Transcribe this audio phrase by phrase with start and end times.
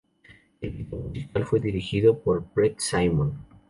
[0.61, 3.45] El video musical fue dirigido por Brett Simon.